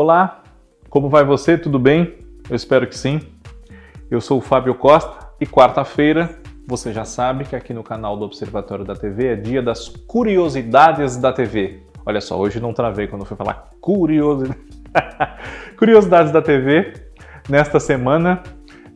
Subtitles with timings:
[0.00, 0.44] Olá,
[0.88, 1.58] como vai você?
[1.58, 2.18] Tudo bem?
[2.48, 3.18] Eu espero que sim.
[4.08, 6.38] Eu sou o Fábio Costa e quarta-feira
[6.68, 11.16] você já sabe que aqui no canal do Observatório da TV é dia das curiosidades
[11.16, 11.82] da TV.
[12.06, 14.62] Olha só, hoje não travei quando fui falar curiosidades.
[15.76, 16.92] curiosidades da TV.
[17.48, 18.44] Nesta semana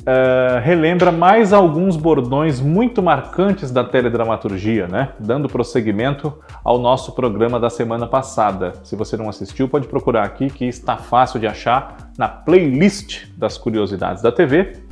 [0.03, 5.11] uh, relembra mais alguns bordões muito marcantes da teledramaturgia, né?
[5.19, 8.75] Dando prosseguimento ao nosso programa da semana passada.
[8.83, 13.57] Se você não assistiu, pode procurar aqui que está fácil de achar na playlist das
[13.57, 14.83] curiosidades da TV.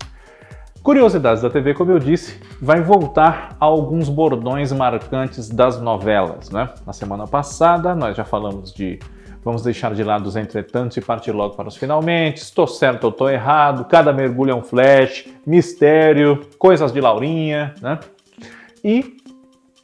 [0.84, 6.50] Curiosidades da TV, como eu disse, vai voltar a alguns bordões marcantes das novelas.
[6.50, 6.68] Né?
[6.86, 8.98] Na semana passada, nós já falamos de
[9.42, 12.38] Vamos deixar de lado os entretantos e partir logo para os finalmente.
[12.38, 13.84] Estou certo ou estou errado?
[13.84, 17.98] Cada mergulho é um flash, mistério, coisas de Laurinha, né?
[18.82, 19.18] E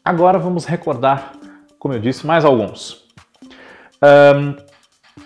[0.02, 1.32] agora vamos recordar,
[1.78, 3.04] como eu disse, mais alguns.
[4.02, 4.56] Um,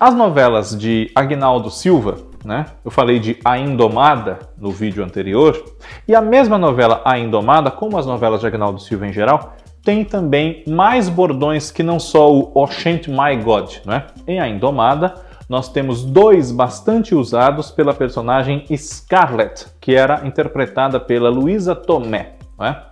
[0.00, 2.66] as novelas de Agnaldo Silva, né?
[2.84, 5.64] Eu falei de A Indomada no vídeo anterior,
[6.06, 10.04] e a mesma novela A Indomada, como as novelas de Agnaldo Silva em geral, tem
[10.04, 14.06] também mais bordões que não só o Oshent My God, né?
[14.26, 15.14] Em A Indomada,
[15.48, 22.36] nós temos dois bastante usados pela personagem Scarlett, que era interpretada pela Luísa Tomé.
[22.58, 22.82] Né?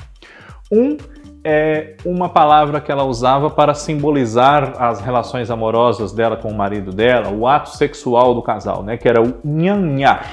[0.70, 0.96] Um
[1.44, 6.92] é uma palavra que ela usava para simbolizar as relações amorosas dela com o marido
[6.92, 10.26] dela, o ato sexual do casal, né, que era o nhanhar.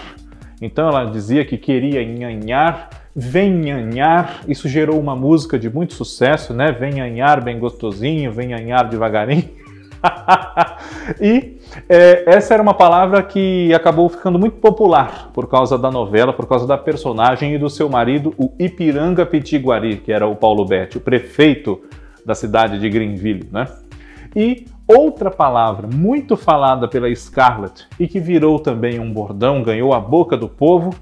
[0.62, 6.72] Então ela dizia que queria nhanhar, venhanhar, isso gerou uma música de muito sucesso, né?
[6.72, 9.50] Venhanhar bem gostosinho, venhanhar devagarinho.
[11.20, 16.34] e é, essa era uma palavra que acabou ficando muito popular por causa da novela,
[16.34, 20.66] por causa da personagem e do seu marido, o Ipiranga Pitiguari, que era o Paulo
[20.66, 21.82] Betti, o prefeito
[22.26, 23.68] da cidade de Greenville, né?
[24.36, 30.00] E outra palavra muito falada pela Scarlett e que virou também um bordão, ganhou a
[30.00, 30.94] boca do povo,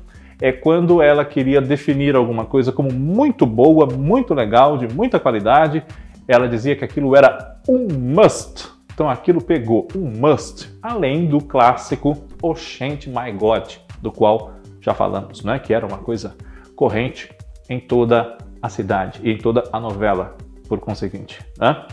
[0.41, 5.83] é quando ela queria definir alguma coisa como muito boa, muito legal, de muita qualidade.
[6.27, 12.17] Ela dizia que aquilo era um must, então aquilo pegou um must, além do clássico
[12.41, 15.59] Oxente My God, do qual já falamos, né?
[15.59, 16.35] que era uma coisa
[16.75, 17.31] corrente
[17.69, 20.35] em toda a cidade e em toda a novela,
[20.67, 21.39] por conseguinte.
[21.59, 21.85] Né?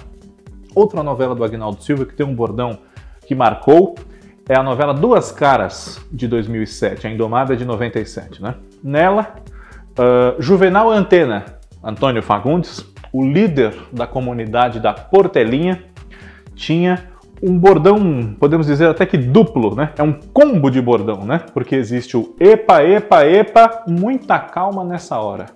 [0.74, 2.78] Outra novela do Agnaldo Silva que tem um bordão
[3.26, 3.96] que marcou
[4.48, 8.42] é a novela Duas Caras, de 2007, a Indomada de 97.
[8.42, 8.54] Né?
[8.82, 9.34] Nela,
[9.90, 12.82] uh, Juvenal Antena, Antônio Fagundes,
[13.12, 15.92] o líder da comunidade da Portelinha,
[16.54, 19.92] tinha um bordão, podemos dizer até que duplo, né?
[19.98, 21.42] É um combo de bordão, né?
[21.52, 25.46] Porque existe o epa, epa, epa, muita calma nessa hora.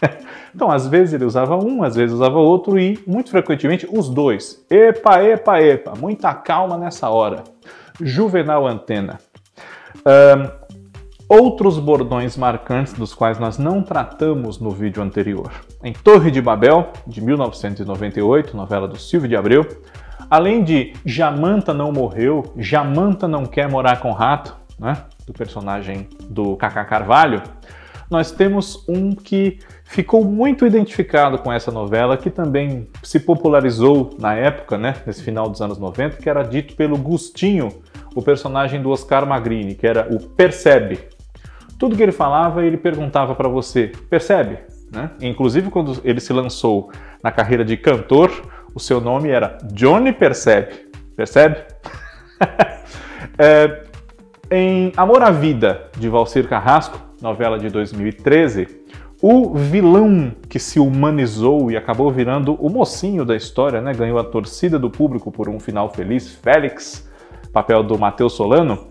[0.54, 4.64] então, às vezes ele usava um, às vezes usava outro e, muito frequentemente, os dois.
[4.70, 7.42] Epa, epa, epa, muita calma nessa hora.
[8.00, 9.18] Juvenal Antena.
[10.06, 10.62] Um,
[11.28, 15.50] outros bordões marcantes dos quais nós não tratamos no vídeo anterior.
[15.82, 19.66] Em Torre de Babel, de 1998, novela do Silvio de Abreu,
[20.30, 25.04] Além de Jamanta não morreu, Jamanta não quer morar com rato, né?
[25.26, 27.42] do personagem do Cacá Carvalho,
[28.10, 34.34] nós temos um que ficou muito identificado com essa novela, que também se popularizou na
[34.34, 37.70] época, né, nesse final dos anos 90, que era dito pelo Gustinho,
[38.14, 40.98] o personagem do Oscar Magrini, que era o Percebe.
[41.78, 44.58] Tudo que ele falava, ele perguntava para você, percebe?
[44.92, 45.10] Né?
[45.22, 46.92] Inclusive, quando ele se lançou
[47.24, 48.30] na carreira de cantor,
[48.74, 50.90] o seu nome era Johnny Percebe.
[51.16, 51.56] Percebe?
[53.38, 53.84] é,
[54.50, 58.66] em Amor à Vida, de Valcir Carrasco, novela de 2013,
[59.22, 63.92] o vilão que se humanizou e acabou virando o mocinho da história, né?
[63.94, 67.08] ganhou a torcida do público por um final feliz, Félix,
[67.52, 68.88] papel do Matheus Solano,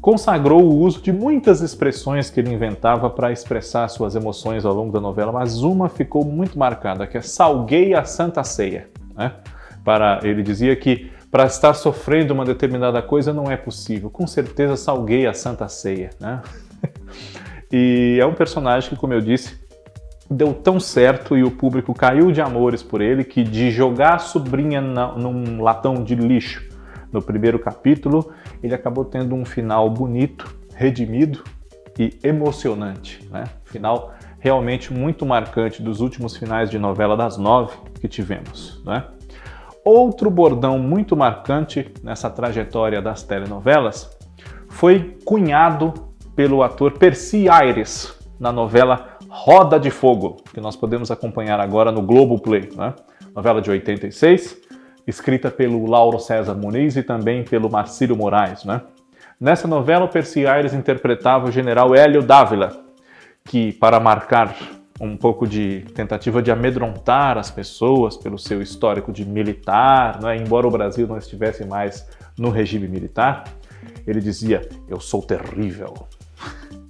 [0.00, 4.92] consagrou o uso de muitas expressões que ele inventava para expressar suas emoções ao longo
[4.92, 8.88] da novela, mas uma ficou muito marcada, que é salguei a Santa Ceia.
[9.16, 9.32] Né?
[9.84, 14.08] Para, ele dizia que para estar sofrendo uma determinada coisa não é possível.
[14.08, 16.10] Com certeza salguei a Santa Ceia.
[16.20, 16.40] Né?
[17.72, 19.58] e é um personagem que, como eu disse,
[20.30, 24.18] deu tão certo e o público caiu de amores por ele que de jogar a
[24.18, 26.72] sobrinha na, num latão de lixo
[27.12, 28.32] no primeiro capítulo,
[28.62, 31.44] ele acabou tendo um final bonito, redimido
[31.98, 33.24] e emocionante.
[33.30, 33.44] Né?
[33.64, 38.82] Final realmente muito marcante dos últimos finais de novela das nove que tivemos.
[38.84, 39.02] Né?
[39.82, 44.14] Outro bordão muito marcante nessa trajetória das telenovelas
[44.68, 45.94] foi cunhado
[46.36, 52.02] pelo ator Percy Aires na novela Roda de Fogo, que nós podemos acompanhar agora no
[52.02, 52.92] Globo Play, né?
[53.34, 54.58] novela de 86,
[55.06, 58.64] escrita pelo Lauro César Muniz e também pelo Marcílio Moraes.
[58.64, 58.82] Né?
[59.40, 62.84] Nessa novela, Percy Aires interpretava o general Hélio Dávila,
[63.46, 64.54] que, para marcar
[65.00, 70.36] um pouco de tentativa de amedrontar as pessoas pelo seu histórico de militar, né?
[70.36, 72.08] embora o Brasil não estivesse mais
[72.38, 73.44] no regime militar,
[74.06, 75.94] ele dizia: Eu sou terrível.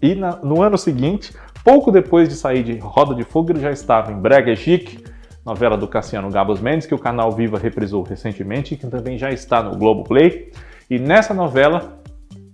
[0.02, 3.70] E na, no ano seguinte, pouco depois de sair de Roda de Fogo, ele já
[3.70, 5.02] estava em Brega Chic,
[5.44, 9.30] novela do Cassiano Gabos Mendes, que o canal Viva reprisou recentemente e que também já
[9.30, 10.52] está no Globo Play.
[10.90, 12.02] E nessa novela,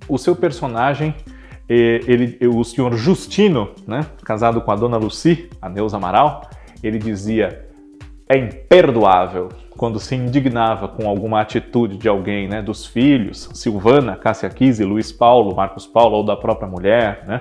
[0.09, 1.15] o seu personagem
[1.73, 6.51] ele, o senhor Justino, né, casado com a dona Lucy, a Neuza Amaral,
[6.83, 7.67] ele dizia:
[8.29, 14.51] é imperdoável quando se indignava com alguma atitude de alguém, né, dos filhos, Silvana, Cássia
[14.51, 17.41] Kise, Luiz Paulo, Marcos Paulo ou da própria mulher, né,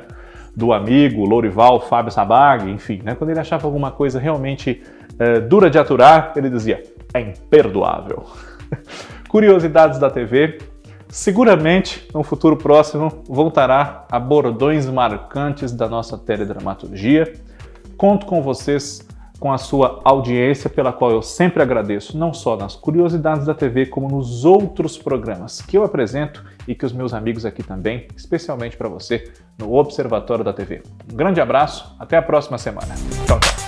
[0.55, 4.83] do amigo Lourival, Fábio Sabag, enfim, né, quando ele achava alguma coisa realmente
[5.17, 6.83] é, dura de aturar, ele dizia:
[7.13, 8.25] é imperdoável.
[9.27, 10.59] Curiosidades da TV,
[11.09, 17.33] Seguramente, no futuro próximo, voltará a bordões marcantes da nossa teledramaturgia.
[17.97, 19.05] Conto com vocês,
[19.39, 23.87] com a sua audiência, pela qual eu sempre agradeço, não só nas curiosidades da TV,
[23.87, 28.77] como nos outros programas que eu apresento e que os meus amigos aqui também, especialmente
[28.77, 30.83] para você, no Observatório da TV.
[31.11, 32.93] Um grande abraço, até a próxima semana.
[33.25, 33.58] Tchau, tchau.